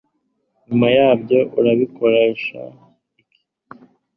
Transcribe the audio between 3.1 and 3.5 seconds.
iki